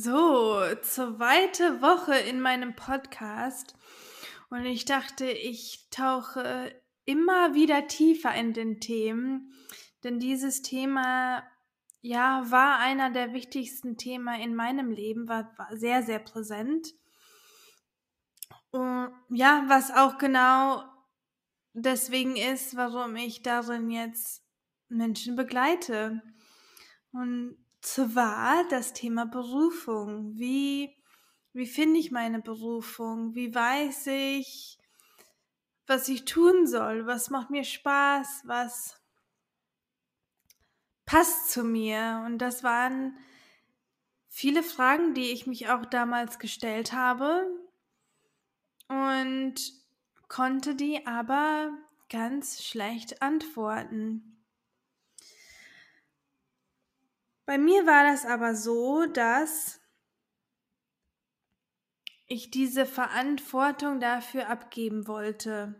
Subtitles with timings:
[0.00, 3.74] So, zweite Woche in meinem Podcast
[4.48, 6.72] und ich dachte, ich tauche
[7.04, 9.52] immer wieder tiefer in den Themen,
[10.04, 11.42] denn dieses Thema
[12.00, 16.94] ja war einer der wichtigsten Themen in meinem Leben, war, war sehr sehr präsent.
[18.70, 20.84] Und ja, was auch genau
[21.72, 24.44] deswegen ist, warum ich darin jetzt
[24.88, 26.22] Menschen begleite.
[27.10, 30.36] Und zwar das Thema Berufung.
[30.38, 30.96] Wie,
[31.52, 33.34] wie finde ich meine Berufung?
[33.34, 34.78] Wie weiß ich,
[35.86, 37.06] was ich tun soll?
[37.06, 38.42] Was macht mir Spaß?
[38.44, 39.00] Was
[41.06, 42.22] passt zu mir?
[42.26, 43.16] Und das waren
[44.28, 47.46] viele Fragen, die ich mich auch damals gestellt habe
[48.88, 49.54] und
[50.28, 51.72] konnte die aber
[52.10, 54.37] ganz schlecht antworten.
[57.48, 59.80] Bei mir war das aber so, dass
[62.26, 65.74] ich diese Verantwortung dafür abgeben wollte.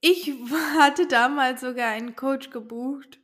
[0.00, 0.28] Ich
[0.78, 3.18] hatte damals sogar einen Coach gebucht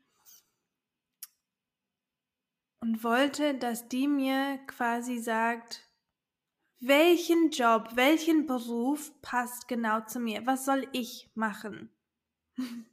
[2.80, 5.88] und wollte, dass die mir quasi sagt,
[6.80, 10.44] welchen Job, welchen Beruf passt genau zu mir?
[10.46, 11.94] Was soll ich machen?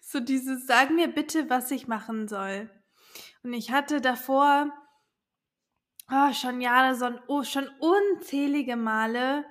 [0.00, 2.70] So dieses, sag mir bitte, was ich machen soll.
[3.42, 4.72] Und ich hatte davor
[6.10, 9.44] oh, schon Jahre, so, oh, schon unzählige Male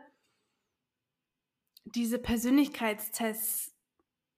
[1.85, 3.73] diese Persönlichkeitstests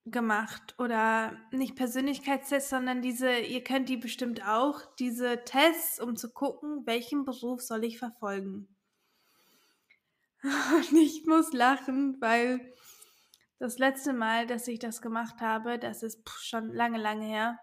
[0.05, 6.31] gemacht oder nicht Persönlichkeitstests, sondern diese, ihr kennt die bestimmt auch, diese Tests, um zu
[6.31, 8.67] gucken, welchen Beruf soll ich verfolgen.
[10.43, 12.73] Und ich muss lachen, weil
[13.59, 17.59] das letzte Mal, dass ich das gemacht habe, das ist schon lange, lange her.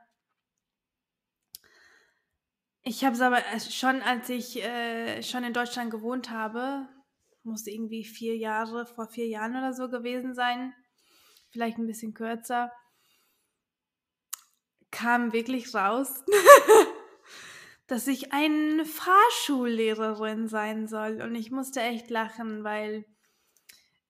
[2.82, 3.40] Ich habe es aber
[3.70, 6.88] schon, als ich äh, schon in Deutschland gewohnt habe,
[7.42, 10.74] muss irgendwie vier Jahre, vor vier Jahren oder so gewesen sein,
[11.50, 12.72] vielleicht ein bisschen kürzer,
[14.90, 16.24] kam wirklich raus,
[17.86, 21.22] dass ich eine Fahrschullehrerin sein soll.
[21.22, 23.04] Und ich musste echt lachen, weil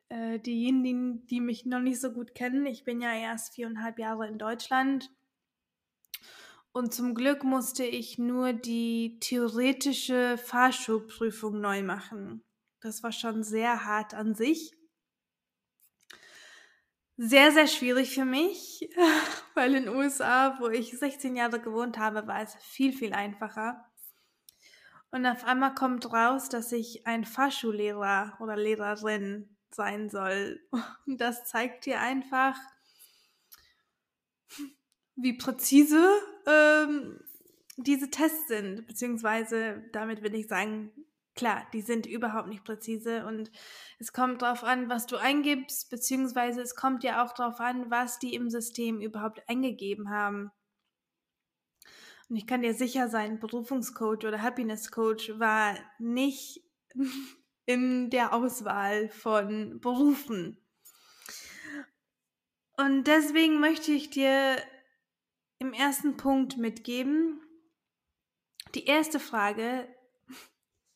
[0.09, 4.29] äh, diejenigen, die mich noch nicht so gut kennen, ich bin ja erst viereinhalb Jahre
[4.29, 5.11] in Deutschland.
[6.73, 12.43] Und zum Glück musste ich nur die theoretische Fahrschulprüfung neu machen.
[12.81, 14.73] Das war schon sehr hart an sich.
[17.17, 18.91] Sehr, sehr schwierig für mich,
[19.55, 23.89] weil in den USA, wo ich 16 Jahre gewohnt habe, war es viel, viel einfacher.
[25.13, 30.61] Und auf einmal kommt raus, dass ich ein Fahrschullehrer oder Lehrerin sein soll.
[31.07, 32.57] Und das zeigt dir einfach,
[35.17, 36.09] wie präzise
[36.47, 37.21] ähm,
[37.77, 40.93] diese Tests sind, beziehungsweise damit will ich sagen,
[41.35, 43.51] klar, die sind überhaupt nicht präzise und
[43.99, 48.19] es kommt darauf an, was du eingibst, beziehungsweise es kommt ja auch darauf an, was
[48.19, 50.51] die im System überhaupt eingegeben haben.
[52.29, 56.63] Und ich kann dir sicher sein, Berufungscoach oder Happiness Coach war nicht
[57.67, 60.59] in der Auswahl von Berufen.
[62.77, 64.57] Und deswegen möchte ich dir
[65.59, 67.41] im ersten Punkt mitgeben,
[68.75, 69.89] die erste Frage,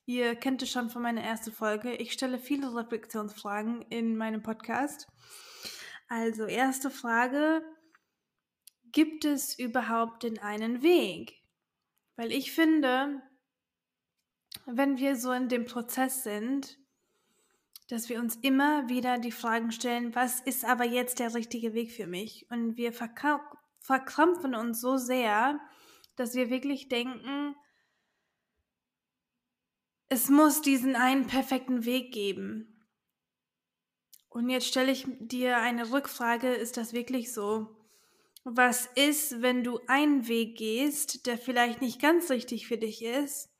[0.04, 5.06] ihr kennt es schon von meiner ersten Folge, ich stelle viele Reflexionsfragen in meinem Podcast.
[6.08, 7.62] Also erste Frage,
[8.90, 11.34] gibt es überhaupt den einen Weg?
[12.16, 13.22] Weil ich finde,
[14.66, 16.78] wenn wir so in dem Prozess sind,
[17.88, 21.90] dass wir uns immer wieder die Fragen stellen, was ist aber jetzt der richtige Weg
[21.92, 22.46] für mich?
[22.50, 25.58] Und wir verkrampfen uns so sehr,
[26.16, 27.54] dass wir wirklich denken,
[30.10, 32.86] es muss diesen einen perfekten Weg geben.
[34.28, 37.74] Und jetzt stelle ich dir eine Rückfrage, ist das wirklich so?
[38.44, 43.50] Was ist, wenn du einen Weg gehst, der vielleicht nicht ganz richtig für dich ist,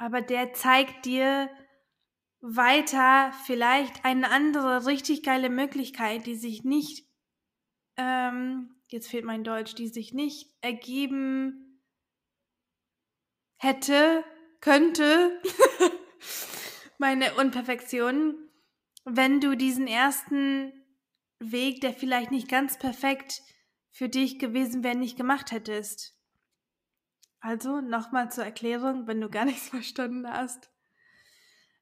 [0.00, 1.50] aber der zeigt dir
[2.40, 7.06] weiter vielleicht eine andere richtig geile Möglichkeit, die sich nicht,
[7.98, 11.82] ähm, jetzt fehlt mein Deutsch, die sich nicht ergeben
[13.58, 14.24] hätte,
[14.62, 15.38] könnte,
[16.98, 18.48] meine Unperfektion,
[19.04, 20.72] wenn du diesen ersten
[21.40, 23.42] Weg, der vielleicht nicht ganz perfekt
[23.90, 26.18] für dich gewesen wäre, nicht gemacht hättest.
[27.40, 30.70] Also nochmal zur Erklärung, wenn du gar nichts verstanden hast.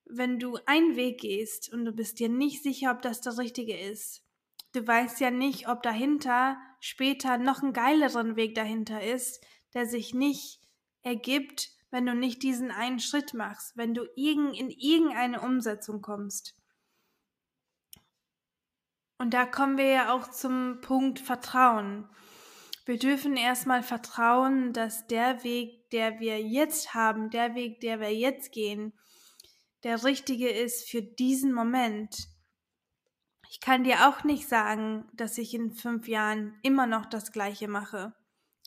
[0.04, 3.76] Wenn du einen Weg gehst und du bist dir nicht sicher, ob das der richtige
[3.76, 4.24] ist,
[4.72, 9.44] du weißt ja nicht, ob dahinter später noch ein geileren Weg dahinter ist,
[9.74, 10.60] der sich nicht
[11.02, 16.54] ergibt, wenn du nicht diesen einen Schritt machst, wenn du in irgendeine Umsetzung kommst.
[19.18, 22.08] Und da kommen wir ja auch zum Punkt Vertrauen.
[22.88, 28.14] Wir dürfen erstmal vertrauen, dass der Weg, der wir jetzt haben, der Weg, der wir
[28.14, 28.94] jetzt gehen,
[29.84, 32.16] der richtige ist für diesen Moment.
[33.50, 37.68] Ich kann dir auch nicht sagen, dass ich in fünf Jahren immer noch das Gleiche
[37.68, 38.14] mache.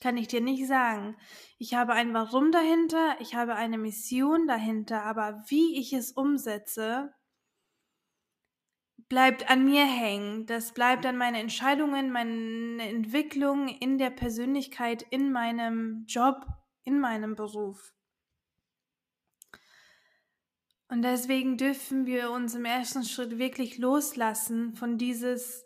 [0.01, 1.17] Kann ich dir nicht sagen.
[1.57, 7.11] Ich habe ein Warum dahinter, ich habe eine Mission dahinter, aber wie ich es umsetze,
[9.11, 10.45] bleibt an mir hängen.
[10.45, 16.45] Das bleibt an meine Entscheidungen, meine Entwicklung in der Persönlichkeit, in meinem Job,
[16.85, 17.93] in meinem Beruf.
[20.87, 25.65] Und deswegen dürfen wir uns im ersten Schritt wirklich loslassen von dieses,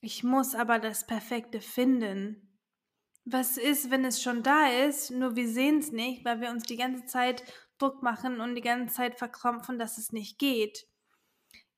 [0.00, 2.58] ich muss aber das Perfekte finden.
[3.24, 6.64] Was ist, wenn es schon da ist, nur wir sehen es nicht, weil wir uns
[6.64, 7.44] die ganze Zeit
[7.78, 10.88] Druck machen und die ganze Zeit verkrampfen, dass es nicht geht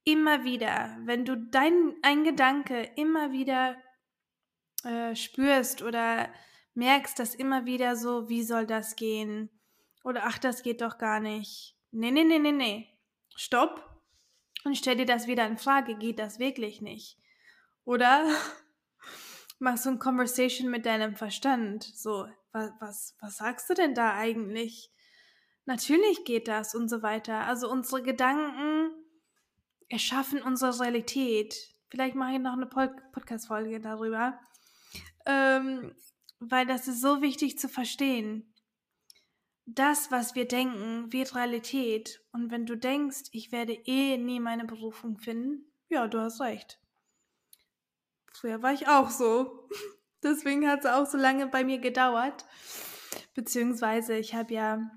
[0.07, 3.77] immer wieder, wenn du dein ein Gedanke immer wieder
[4.85, 6.33] äh, spürst oder
[6.75, 9.51] merkst, dass immer wieder so, wie soll das gehen?
[10.05, 11.77] Oder ach, das geht doch gar nicht.
[11.91, 12.89] Nee, nee, nee, nee, nee.
[13.35, 13.85] Stopp.
[14.65, 17.19] Und stell dir das wieder in Frage, geht das wirklich nicht?
[17.85, 18.29] Oder
[19.59, 21.83] machst du ein Conversation mit deinem Verstand?
[21.83, 24.93] So, was, was, was sagst du denn da eigentlich?
[25.65, 27.41] Natürlich geht das und so weiter.
[27.47, 28.93] Also unsere Gedanken
[29.89, 31.55] erschaffen unsere Realität.
[31.89, 34.39] Vielleicht mache ich noch eine Podcast-Folge darüber.
[35.27, 35.95] Ähm,
[36.41, 38.53] weil das ist so wichtig zu verstehen.
[39.65, 42.21] Das, was wir denken, wird Realität.
[42.33, 46.79] Und wenn du denkst, ich werde eh nie meine Berufung finden, ja, du hast recht.
[48.33, 49.69] Früher war ich auch so.
[50.23, 52.45] Deswegen hat es auch so lange bei mir gedauert.
[53.35, 54.91] Beziehungsweise ich habe ja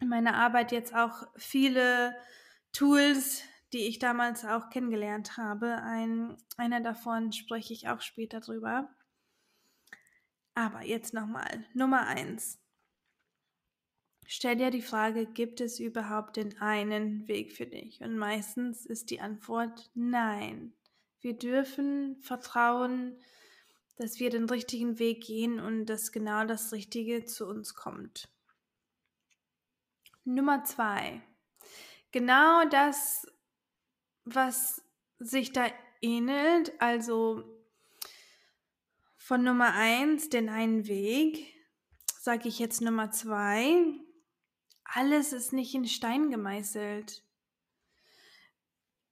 [0.00, 2.16] in meiner Arbeit jetzt auch viele
[2.72, 3.42] Tools,
[3.72, 5.82] die ich damals auch kennengelernt habe.
[5.82, 8.88] Ein, einer davon spreche ich auch später drüber.
[10.54, 11.66] Aber jetzt nochmal.
[11.74, 12.58] Nummer eins.
[14.26, 18.00] Stell dir die Frage, gibt es überhaupt den einen Weg für dich?
[18.00, 20.72] Und meistens ist die Antwort nein.
[21.20, 23.20] Wir dürfen vertrauen,
[23.96, 28.28] dass wir den richtigen Weg gehen und dass genau das Richtige zu uns kommt.
[30.24, 31.22] Nummer zwei.
[32.10, 33.26] Genau das
[34.26, 34.82] was
[35.18, 35.66] sich da
[36.02, 37.44] ähnelt, also
[39.16, 41.54] von Nummer 1 den einen Weg,
[42.20, 43.94] sage ich jetzt Nummer 2,
[44.84, 47.24] alles ist nicht in Stein gemeißelt.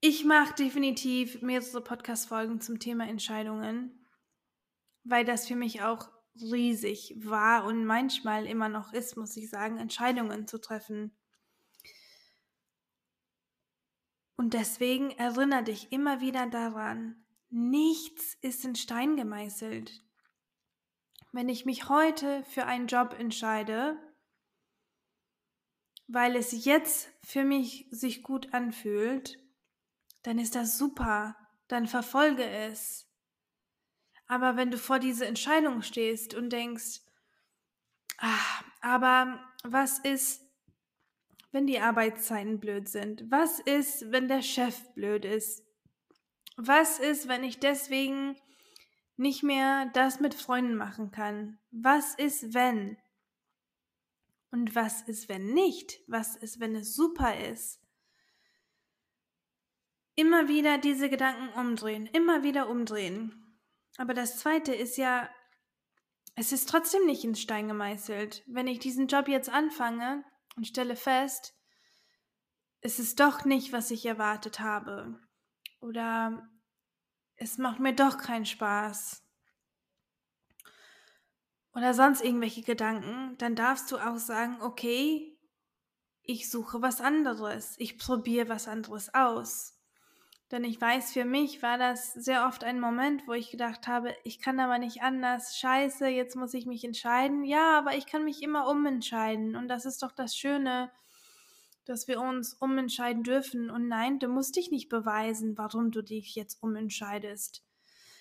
[0.00, 4.06] Ich mache definitiv mehrere Podcast-Folgen zum Thema Entscheidungen,
[5.04, 9.78] weil das für mich auch riesig war und manchmal immer noch ist, muss ich sagen,
[9.78, 11.16] Entscheidungen zu treffen.
[14.36, 20.02] Und deswegen erinnere dich immer wieder daran, nichts ist in Stein gemeißelt.
[21.32, 23.96] Wenn ich mich heute für einen Job entscheide,
[26.06, 29.38] weil es jetzt für mich sich gut anfühlt,
[30.22, 31.36] dann ist das super,
[31.68, 33.08] dann verfolge es.
[34.26, 37.00] Aber wenn du vor dieser Entscheidung stehst und denkst,
[38.18, 40.43] ah, aber was ist,
[41.54, 43.30] wenn die Arbeitszeiten blöd sind?
[43.30, 45.64] Was ist, wenn der Chef blöd ist?
[46.56, 48.36] Was ist, wenn ich deswegen
[49.16, 51.60] nicht mehr das mit Freunden machen kann?
[51.70, 52.98] Was ist, wenn?
[54.50, 56.00] Und was ist, wenn nicht?
[56.08, 57.80] Was ist, wenn es super ist?
[60.16, 63.60] Immer wieder diese Gedanken umdrehen, immer wieder umdrehen.
[63.96, 65.28] Aber das Zweite ist ja,
[66.34, 68.42] es ist trotzdem nicht ins Stein gemeißelt.
[68.46, 70.24] Wenn ich diesen Job jetzt anfange,
[70.56, 71.54] und stelle fest,
[72.80, 75.18] es ist doch nicht, was ich erwartet habe.
[75.80, 76.48] Oder
[77.36, 79.22] es macht mir doch keinen Spaß.
[81.74, 85.36] Oder sonst irgendwelche Gedanken, dann darfst du auch sagen, okay,
[86.22, 89.73] ich suche was anderes, ich probiere was anderes aus.
[90.50, 94.14] Denn ich weiß, für mich war das sehr oft ein Moment, wo ich gedacht habe,
[94.24, 97.44] ich kann aber nicht anders, scheiße, jetzt muss ich mich entscheiden.
[97.44, 99.56] Ja, aber ich kann mich immer umentscheiden.
[99.56, 100.92] Und das ist doch das Schöne,
[101.86, 103.70] dass wir uns umentscheiden dürfen.
[103.70, 107.64] Und nein, du musst dich nicht beweisen, warum du dich jetzt umentscheidest.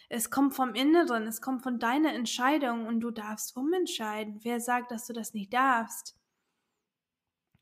[0.10, 4.40] Es kommt vom Inneren, es kommt von deiner Entscheidung und du darfst umentscheiden.
[4.44, 6.16] Wer sagt, dass du das nicht darfst?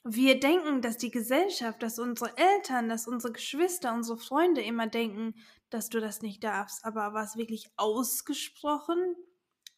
[0.03, 5.35] Wir denken, dass die Gesellschaft, dass unsere Eltern, dass unsere Geschwister, unsere Freunde immer denken,
[5.69, 6.83] dass du das nicht darfst.
[6.83, 9.15] Aber was wirklich ausgesprochen?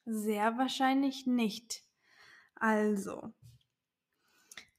[0.05, 1.83] Sehr wahrscheinlich nicht.
[2.55, 3.33] Also,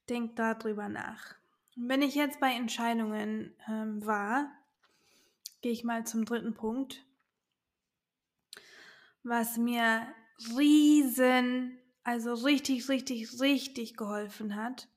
[0.09, 1.35] denk darüber nach.
[1.75, 4.51] Wenn ich jetzt bei Entscheidungen ähm, war,
[5.61, 7.05] gehe ich mal zum dritten Punkt.
[9.23, 10.07] Was mir
[10.55, 14.87] riesen, also richtig, richtig, richtig geholfen hat,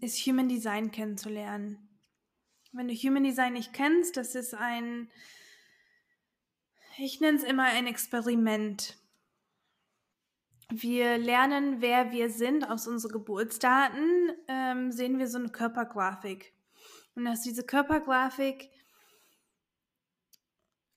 [0.00, 1.88] ist Human Design kennenzulernen.
[2.72, 5.10] Wenn du Human Design nicht kennst, das ist ein,
[6.98, 8.96] ich nenne es immer ein Experiment.
[10.70, 16.52] Wir lernen, wer wir sind aus unseren Geburtsdaten, ähm, sehen wir so eine Körpergrafik.
[17.14, 18.70] Und aus dieser Körpergrafik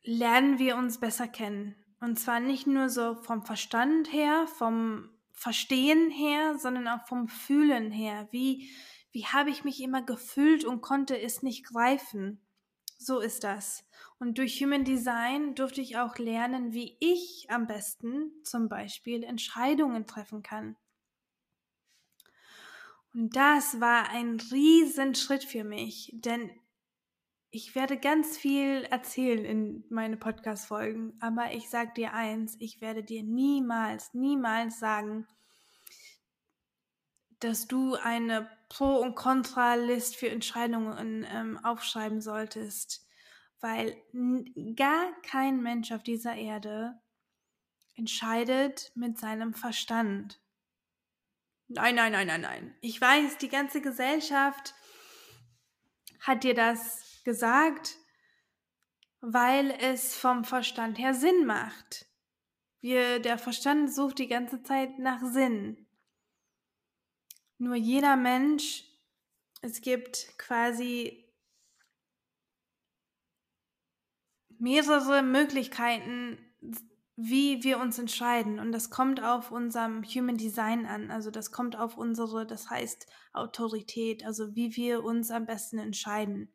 [0.03, 1.75] lernen wir uns besser kennen.
[2.00, 7.91] Und zwar nicht nur so vom Verstand her, vom Verstehen her, sondern auch vom Fühlen
[7.91, 8.27] her.
[8.31, 8.69] Wie,
[9.11, 12.41] wie habe ich mich immer gefühlt und konnte es nicht greifen?
[12.97, 13.83] So ist das.
[14.19, 20.05] Und durch Human Design durfte ich auch lernen, wie ich am besten zum Beispiel Entscheidungen
[20.05, 20.75] treffen kann.
[23.13, 26.50] Und das war ein Riesenschritt für mich, denn
[27.51, 33.03] ich werde ganz viel erzählen in meine Podcast-Folgen, aber ich sage dir eins, ich werde
[33.03, 35.27] dir niemals, niemals sagen,
[37.39, 43.05] dass du eine Pro- und Kontra-List für Entscheidungen ähm, aufschreiben solltest,
[43.60, 44.01] weil
[44.77, 47.01] gar kein Mensch auf dieser Erde
[47.96, 50.39] entscheidet mit seinem Verstand.
[51.67, 52.75] Nein, nein, nein, nein, nein.
[52.79, 54.74] Ich weiß, die ganze Gesellschaft
[56.22, 57.98] hat dir das gesagt,
[59.22, 62.08] weil es vom Verstand her Sinn macht.
[62.80, 65.88] Wir, der Verstand sucht die ganze Zeit nach Sinn.
[67.60, 68.84] Nur jeder Mensch,
[69.62, 71.32] es gibt quasi
[74.58, 76.40] mehrere Möglichkeiten,
[77.16, 78.60] wie wir uns entscheiden.
[78.60, 81.12] Und das kommt auf unserem Human Design an.
[81.12, 86.51] Also das kommt auf unsere, das heißt Autorität, also wie wir uns am besten entscheiden.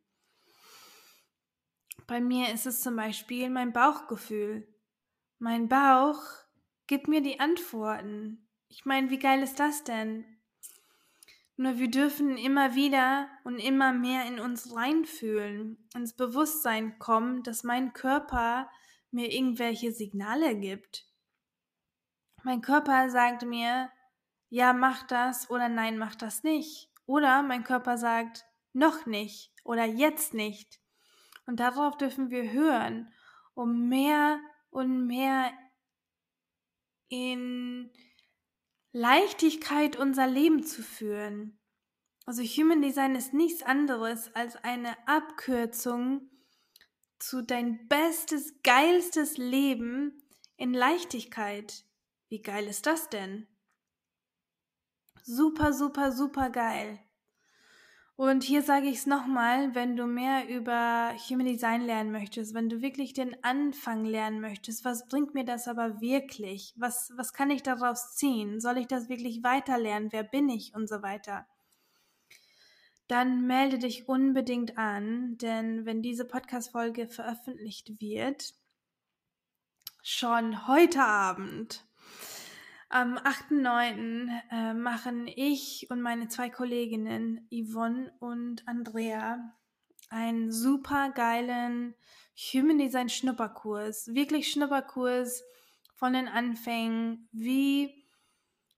[2.06, 4.68] Bei mir ist es zum Beispiel mein Bauchgefühl.
[5.38, 6.22] Mein Bauch
[6.86, 8.48] gibt mir die Antworten.
[8.68, 10.24] Ich meine, wie geil ist das denn?
[11.56, 17.64] Nur wir dürfen immer wieder und immer mehr in uns reinfühlen, ins Bewusstsein kommen, dass
[17.64, 18.70] mein Körper
[19.10, 21.06] mir irgendwelche Signale gibt.
[22.42, 23.90] Mein Körper sagt mir,
[24.50, 26.90] ja, mach das oder nein, mach das nicht.
[27.06, 30.78] Oder mein Körper sagt, noch nicht oder jetzt nicht.
[31.46, 33.12] Und darauf dürfen wir hören,
[33.54, 35.52] um mehr und mehr
[37.08, 37.90] in
[38.92, 41.58] Leichtigkeit unser Leben zu führen.
[42.24, 46.28] Also Human Design ist nichts anderes als eine Abkürzung
[47.18, 50.22] zu dein bestes, geilstes Leben
[50.56, 51.84] in Leichtigkeit.
[52.28, 53.46] Wie geil ist das denn?
[55.22, 56.98] Super, super, super geil.
[58.16, 62.70] Und hier sage ich es nochmal, wenn du mehr über Human Design lernen möchtest, wenn
[62.70, 66.72] du wirklich den Anfang lernen möchtest, was bringt mir das aber wirklich?
[66.76, 68.58] Was, was kann ich daraus ziehen?
[68.58, 70.12] Soll ich das wirklich weiterlernen?
[70.12, 70.74] Wer bin ich?
[70.74, 71.46] Und so weiter.
[73.06, 78.54] Dann melde dich unbedingt an, denn wenn diese Podcast-Folge veröffentlicht wird,
[80.02, 81.84] schon heute Abend,
[82.88, 84.28] am 8.9.
[84.50, 89.56] Äh, machen ich und meine zwei Kolleginnen Yvonne und Andrea
[90.08, 91.94] einen super geilen
[92.52, 94.14] Human Design Schnupperkurs.
[94.14, 95.42] Wirklich Schnupperkurs
[95.94, 98.04] von den Anfängen, wie,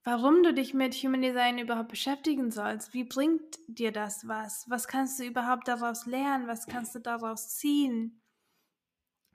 [0.04, 2.94] warum du dich mit Human Design überhaupt beschäftigen sollst.
[2.94, 4.64] Wie bringt dir das was?
[4.68, 6.46] Was kannst du überhaupt daraus lernen?
[6.46, 8.22] Was kannst du daraus ziehen?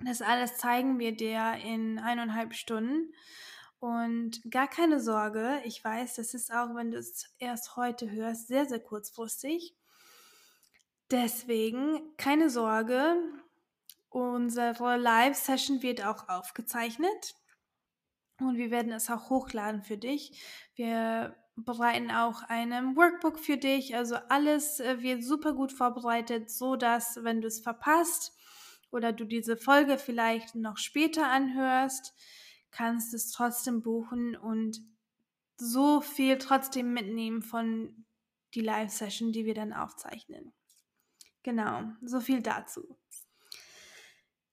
[0.03, 3.13] Das alles zeigen wir dir in eineinhalb Stunden.
[3.83, 8.47] Und gar keine Sorge, ich weiß, das ist auch, wenn du es erst heute hörst,
[8.47, 9.75] sehr, sehr kurzfristig.
[11.11, 13.17] Deswegen keine Sorge,
[14.07, 17.35] unsere Live-Session wird auch aufgezeichnet
[18.39, 20.41] und wir werden es auch hochladen für dich.
[20.75, 23.97] Wir bereiten auch ein Workbook für dich.
[23.97, 28.31] Also alles äh, wird super gut vorbereitet, so dass, wenn du es verpasst
[28.91, 32.13] oder du diese Folge vielleicht noch später anhörst,
[32.73, 34.79] kannst es trotzdem buchen und
[35.57, 38.05] so viel trotzdem mitnehmen von
[38.53, 40.53] die Live-Session, die wir dann aufzeichnen.
[41.43, 42.97] Genau, so viel dazu.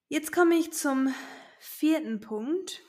[0.09, 1.15] Jetzt komme ich zum
[1.59, 2.83] vierten Punkt.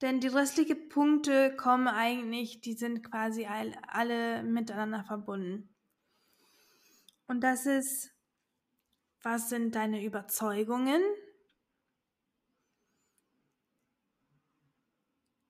[0.00, 5.76] Denn die restlichen Punkte kommen eigentlich, die sind quasi all, alle miteinander verbunden.
[7.28, 8.10] Und das ist,
[9.22, 11.00] was sind deine Überzeugungen?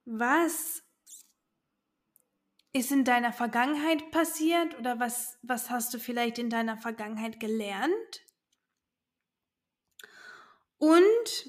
[0.04, 0.82] Was
[2.73, 8.23] ist in deiner Vergangenheit passiert oder was, was hast du vielleicht in deiner Vergangenheit gelernt?
[10.78, 11.47] Und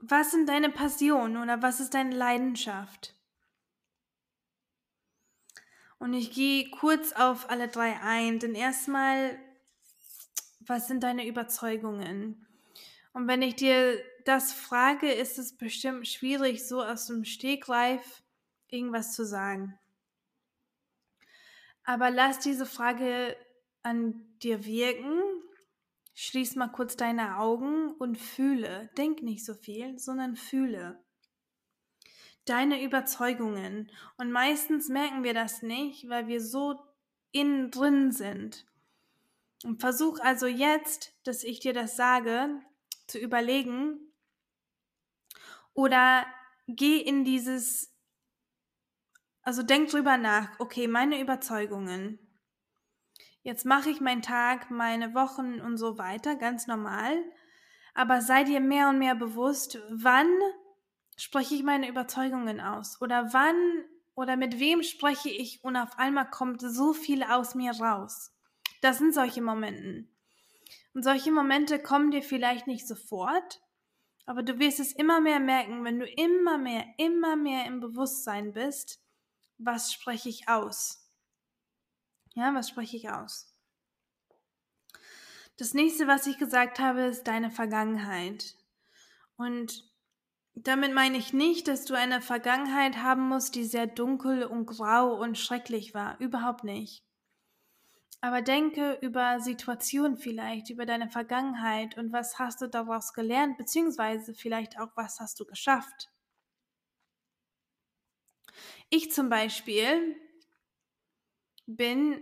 [0.00, 3.14] was sind deine Passionen oder was ist deine Leidenschaft?
[5.98, 8.38] Und ich gehe kurz auf alle drei ein.
[8.38, 9.38] Denn erstmal,
[10.60, 12.46] was sind deine Überzeugungen?
[13.12, 18.22] Und wenn ich dir das frage, ist es bestimmt schwierig, so aus dem Stegreif
[18.68, 19.78] irgendwas zu sagen.
[21.84, 23.36] Aber lass diese Frage
[23.82, 25.22] an dir wirken.
[26.14, 28.90] Schließ mal kurz deine Augen und fühle.
[28.96, 31.02] Denk nicht so viel, sondern fühle.
[32.44, 33.90] Deine Überzeugungen.
[34.18, 36.78] Und meistens merken wir das nicht, weil wir so
[37.32, 38.66] innen drin sind.
[39.64, 42.60] Und versuch also jetzt, dass ich dir das sage,
[43.06, 44.09] zu überlegen
[45.74, 46.26] oder
[46.66, 47.90] geh in dieses
[49.42, 52.18] also denk drüber nach, okay, meine Überzeugungen.
[53.42, 57.16] Jetzt mache ich meinen Tag, meine Wochen und so weiter, ganz normal.
[57.94, 60.30] Aber sei dir mehr und mehr bewusst, wann
[61.16, 63.00] spreche ich meine Überzeugungen aus?
[63.00, 63.56] Oder wann
[64.14, 68.32] oder mit wem spreche ich und auf einmal kommt so viel aus mir raus?
[68.82, 70.06] Das sind solche Momente.
[70.92, 73.60] Und solche Momente kommen dir vielleicht nicht sofort,
[74.26, 78.52] aber du wirst es immer mehr merken, wenn du immer mehr, immer mehr im Bewusstsein
[78.52, 79.02] bist,
[79.58, 81.10] was spreche ich aus?
[82.34, 83.54] Ja, was spreche ich aus?
[85.56, 88.56] Das nächste, was ich gesagt habe, ist deine Vergangenheit.
[89.36, 89.90] Und
[90.54, 95.14] damit meine ich nicht, dass du eine Vergangenheit haben musst, die sehr dunkel und grau
[95.14, 96.18] und schrecklich war.
[96.18, 97.04] Überhaupt nicht.
[98.22, 104.34] Aber denke über Situationen vielleicht, über deine Vergangenheit und was hast du daraus gelernt, beziehungsweise
[104.34, 106.10] vielleicht auch, was hast du geschafft.
[108.90, 110.16] Ich zum Beispiel
[111.66, 112.20] bin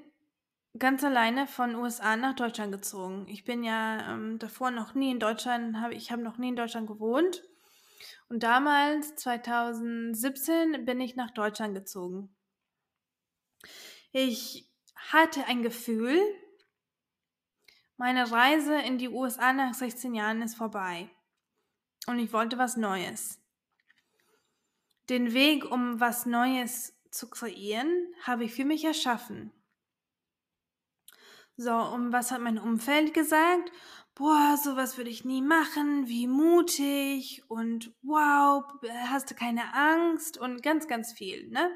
[0.78, 3.26] ganz alleine von USA nach Deutschland gezogen.
[3.28, 6.56] Ich bin ja ähm, davor noch nie in Deutschland, hab, ich habe noch nie in
[6.56, 7.42] Deutschland gewohnt.
[8.28, 12.34] Und damals, 2017, bin ich nach Deutschland gezogen.
[14.12, 14.67] Ich
[15.10, 16.20] hatte ein Gefühl,
[17.96, 21.10] meine Reise in die USA nach 16 Jahren ist vorbei.
[22.06, 23.40] Und ich wollte was Neues.
[25.08, 27.90] Den Weg, um was Neues zu kreieren,
[28.22, 29.52] habe ich für mich erschaffen.
[31.56, 33.72] So, und was hat mein Umfeld gesagt?
[34.14, 38.64] Boah, sowas würde ich nie machen, wie mutig und wow,
[39.08, 41.68] hast du keine Angst und ganz, ganz viel, ne?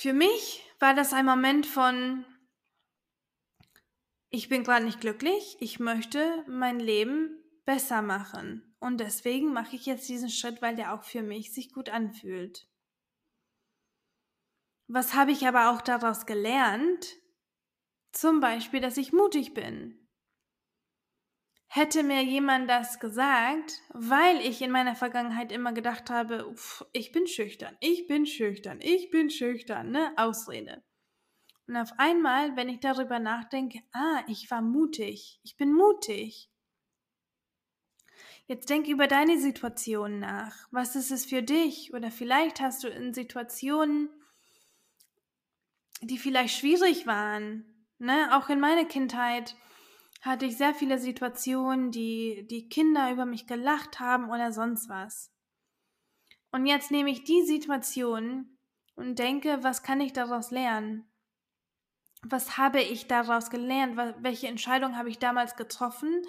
[0.00, 2.24] Für mich war das ein Moment von,
[4.30, 8.76] ich bin gerade nicht glücklich, ich möchte mein Leben besser machen.
[8.78, 12.68] Und deswegen mache ich jetzt diesen Schritt, weil der auch für mich sich gut anfühlt.
[14.86, 17.16] Was habe ich aber auch daraus gelernt?
[18.12, 20.07] Zum Beispiel, dass ich mutig bin.
[21.70, 27.12] Hätte mir jemand das gesagt, weil ich in meiner Vergangenheit immer gedacht habe, uff, ich
[27.12, 30.12] bin schüchtern, ich bin schüchtern, ich bin schüchtern, ne?
[30.16, 30.82] Ausrede.
[31.66, 36.50] Und auf einmal, wenn ich darüber nachdenke, ah, ich war mutig, ich bin mutig.
[38.46, 40.56] Jetzt denk über deine Situation nach.
[40.70, 41.92] Was ist es für dich?
[41.92, 44.08] Oder vielleicht hast du in Situationen,
[46.00, 47.86] die vielleicht schwierig waren.
[47.98, 48.34] Ne?
[48.34, 49.54] Auch in meiner Kindheit
[50.20, 55.32] hatte ich sehr viele Situationen, die die Kinder über mich gelacht haben oder sonst was.
[56.50, 58.58] Und jetzt nehme ich die Situation
[58.96, 61.04] und denke, was kann ich daraus lernen?
[62.22, 63.96] Was habe ich daraus gelernt?
[63.96, 66.22] Welche Entscheidung habe ich damals getroffen,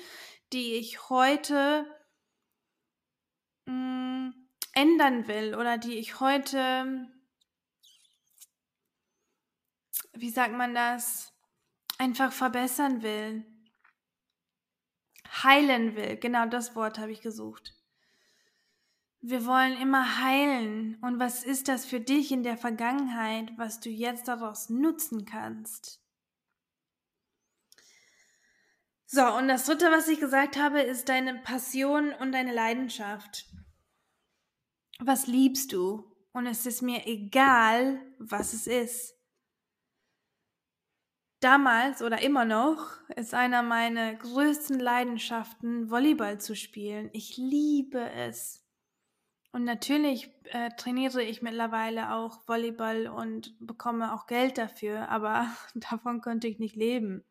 [0.54, 1.86] die ich heute
[3.66, 4.34] mh, mm,
[4.74, 7.08] ändern will oder die ich heute,
[10.14, 11.34] wie sagt man das,
[11.98, 13.46] einfach verbessern will,
[15.44, 16.18] heilen will.
[16.18, 17.74] Genau das Wort habe ich gesucht.
[19.22, 20.98] Wir wollen immer heilen.
[21.02, 26.02] Und was ist das für dich in der Vergangenheit, was du jetzt daraus nutzen kannst?
[29.06, 33.46] So, und das dritte, was ich gesagt habe, ist deine Passion und deine Leidenschaft.
[35.00, 36.16] Was liebst du?
[36.32, 39.19] Und es ist mir egal, was es ist.
[41.40, 47.10] Damals oder immer noch ist einer meiner größten Leidenschaften, Volleyball zu spielen.
[47.14, 48.66] Ich liebe es.
[49.52, 56.22] Und natürlich äh, trainiere ich mittlerweile auch Volleyball und bekomme auch Geld dafür, aber davon
[56.22, 57.24] könnte ich nicht leben.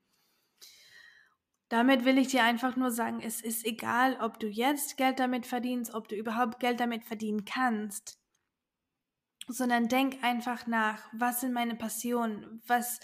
[1.68, 5.44] Damit will ich dir einfach nur sagen, es ist egal, ob du jetzt Geld damit
[5.44, 8.18] verdienst, ob du überhaupt Geld damit verdienen kannst,
[9.48, 13.00] sondern denk einfach nach, was sind meine Passionen, was,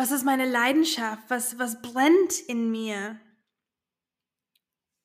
[0.00, 3.20] was ist meine Leidenschaft, was, was brennt in mir.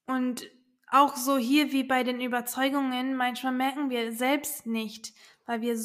[0.05, 0.49] Und
[0.87, 5.11] auch so hier wie bei den Überzeugungen, manchmal merken wir selbst nicht,
[5.45, 5.77] weil wir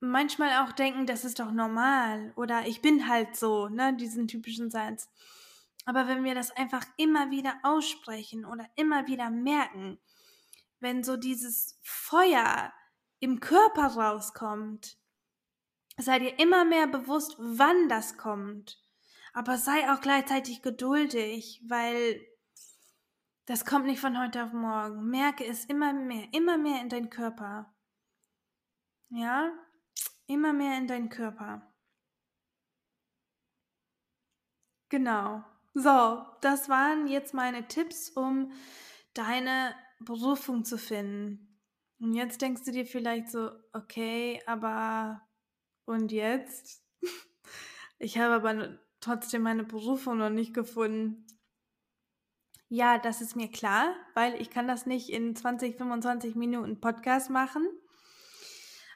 [0.00, 4.68] manchmal auch denken, das ist doch normal oder ich bin halt so, ne, diesen typischen
[4.68, 5.08] Satz.
[5.84, 10.00] Aber wenn wir das einfach immer wieder aussprechen oder immer wieder merken,
[10.80, 12.72] wenn so dieses Feuer
[13.20, 14.98] im Körper rauskommt,
[15.98, 18.82] sei dir immer mehr bewusst, wann das kommt.
[19.32, 22.26] Aber sei auch gleichzeitig geduldig, weil
[23.46, 25.08] das kommt nicht von heute auf morgen.
[25.08, 27.74] Merke es immer mehr, immer mehr in deinen Körper.
[29.10, 29.52] Ja,
[30.26, 31.72] immer mehr in deinen Körper.
[34.88, 35.44] Genau.
[35.74, 38.52] So, das waren jetzt meine Tipps, um
[39.14, 41.60] deine Berufung zu finden.
[41.98, 45.22] Und jetzt denkst du dir vielleicht so, okay, aber
[45.86, 46.82] und jetzt?
[47.98, 51.26] Ich habe aber trotzdem meine Berufung noch nicht gefunden.
[52.68, 57.30] Ja, das ist mir klar, weil ich kann das nicht in 20, 25 Minuten Podcast
[57.30, 57.66] machen.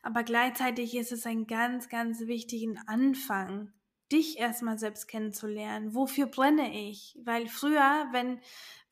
[0.02, 3.72] Aber gleichzeitig ist es ein ganz, ganz wichtigen Anfang,
[4.10, 5.94] dich erstmal selbst kennenzulernen.
[5.94, 7.16] Wofür brenne ich?
[7.22, 8.40] Weil früher, wenn,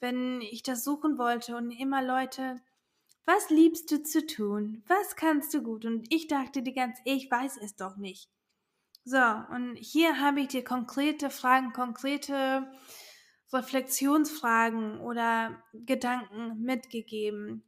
[0.00, 2.60] wenn ich das suchen wollte und immer Leute,
[3.28, 4.82] was liebst du zu tun?
[4.86, 5.84] Was kannst du gut?
[5.84, 8.30] Und ich dachte die ganze, ich weiß es doch nicht.
[9.04, 12.72] So, und hier habe ich dir konkrete Fragen, konkrete
[13.52, 17.64] Reflexionsfragen oder Gedanken mitgegeben,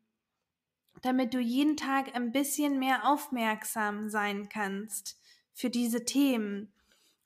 [1.03, 5.21] damit du jeden Tag ein bisschen mehr aufmerksam sein kannst
[5.53, 6.73] für diese Themen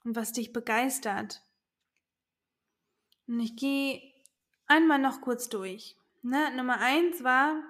[0.03, 1.41] und was dich begeistert.
[3.29, 4.03] Und ich gehe
[4.67, 5.97] einmal noch kurz durch.
[6.23, 6.51] Ne?
[6.57, 7.63] Nummer eins war,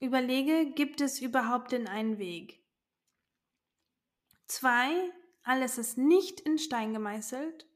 [0.00, 2.62] überlege, gibt es überhaupt denn einen Weg?
[4.46, 7.66] Zwei, alles ist nicht in Stein gemeißelt.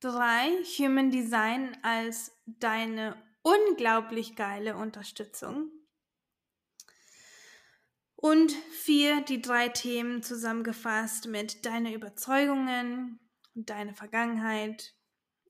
[0.00, 0.62] 3.
[0.78, 5.72] Human Design als deine unglaublich geile Unterstützung.
[8.14, 9.22] Und 4.
[9.22, 13.20] Die drei Themen zusammengefasst mit deine Überzeugungen,
[13.54, 14.94] deine Vergangenheit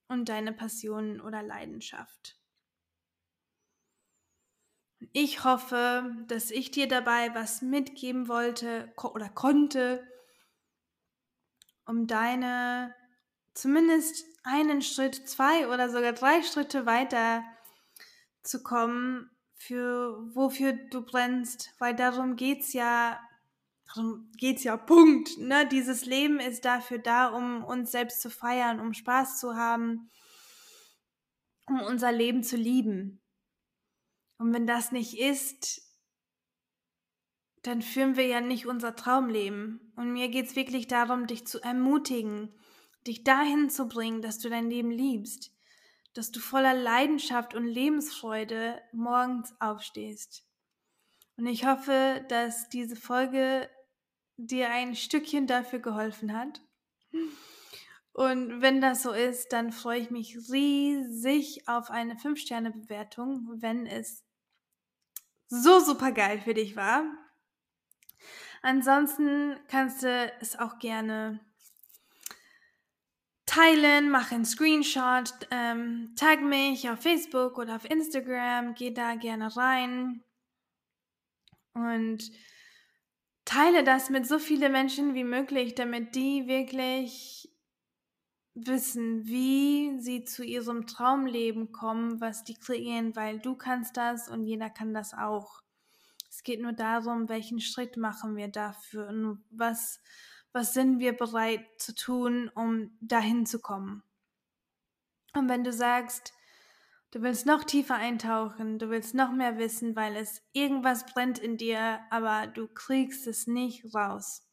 [0.07, 2.38] und deine Passionen oder Leidenschaft.
[5.13, 10.07] Ich hoffe, dass ich dir dabei was mitgeben wollte oder konnte,
[11.87, 12.95] um deine
[13.55, 17.43] zumindest einen Schritt, zwei oder sogar drei Schritte weiter
[18.43, 23.21] zu kommen, für wofür du brennst, weil darum geht's ja,
[23.87, 25.37] darum geht's ja, Punkt.
[25.39, 25.67] Ne?
[25.67, 30.11] Dieses Leben ist dafür da, um uns selbst zu feiern, um Spaß zu haben,
[31.67, 33.21] um unser Leben zu lieben.
[34.39, 35.83] Und wenn das nicht ist,
[37.63, 39.93] dann führen wir ja nicht unser Traumleben.
[39.97, 42.55] Und mir geht's wirklich darum, dich zu ermutigen,
[43.07, 45.53] dich dahin zu bringen, dass du dein Leben liebst,
[46.15, 50.45] dass du voller Leidenschaft und Lebensfreude morgens aufstehst.
[51.37, 53.69] Und ich hoffe, dass diese Folge
[54.37, 56.61] dir ein Stückchen dafür geholfen hat.
[58.13, 64.25] Und wenn das so ist, dann freue ich mich riesig auf eine 5-Sterne-Bewertung, wenn es
[65.49, 67.05] so super geil für dich war.
[68.63, 71.41] Ansonsten kannst du es auch gerne
[73.47, 79.57] teilen, mach einen Screenshot, ähm, tag mich auf Facebook oder auf Instagram, geh da gerne
[79.57, 80.23] rein
[81.73, 82.31] und
[83.45, 87.49] teile das mit so vielen Menschen wie möglich, damit die wirklich
[88.67, 94.45] wissen, wie sie zu ihrem Traumleben kommen, was die kreieren, weil du kannst das und
[94.45, 95.63] jeder kann das auch.
[96.29, 100.01] Es geht nur darum, welchen Schritt machen wir dafür und was
[100.53, 104.03] was sind wir bereit zu tun, um dahin zu kommen.
[105.35, 106.33] Und wenn du sagst,
[107.11, 111.57] Du willst noch tiefer eintauchen, du willst noch mehr wissen, weil es irgendwas brennt in
[111.57, 114.47] dir, aber du kriegst es nicht raus.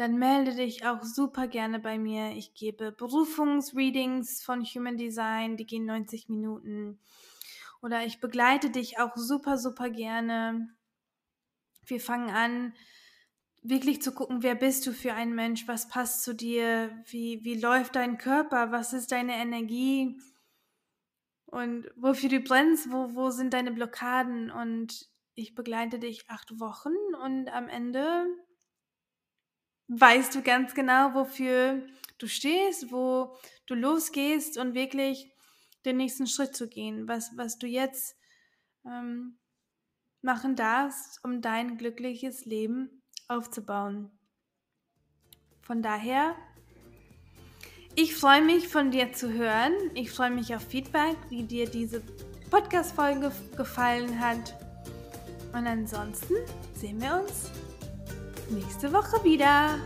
[0.00, 2.30] Dann melde dich auch super gerne bei mir.
[2.30, 6.98] Ich gebe Berufungsreadings von Human Design, die gehen 90 Minuten.
[7.82, 10.74] Oder ich begleite dich auch super, super gerne.
[11.84, 12.72] Wir fangen an,
[13.60, 17.60] wirklich zu gucken, wer bist du für ein Mensch, was passt zu dir, wie, wie
[17.60, 20.18] läuft dein Körper, was ist deine Energie
[21.44, 26.94] und wofür du brennst, wo, wo sind deine Blockaden und ich begleite dich acht Wochen
[27.22, 28.24] und am Ende
[29.90, 31.82] weißt du ganz genau, wofür
[32.18, 35.32] du stehst, wo du losgehst und wirklich
[35.84, 38.16] den nächsten Schritt zu gehen, was, was du jetzt
[38.86, 39.38] ähm,
[40.22, 44.10] machen darfst, um dein glückliches Leben aufzubauen.
[45.62, 46.36] Von daher,
[47.96, 49.72] ich freue mich von dir zu hören.
[49.94, 52.02] Ich freue mich auf Feedback, wie dir diese
[52.50, 54.54] Podcast-Folge gefallen hat.
[55.52, 56.34] Und ansonsten
[56.74, 57.50] sehen wir uns
[58.50, 59.78] nächste Woche wieder.